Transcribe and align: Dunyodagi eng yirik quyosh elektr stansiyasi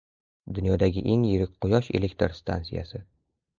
Dunyodagi 0.57 1.03
eng 1.17 1.27
yirik 1.29 1.53
quyosh 1.65 1.93
elektr 2.01 2.37
stansiyasi 2.41 3.07